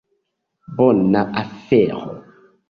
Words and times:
Bona 0.79 1.21
afero. 1.43 2.01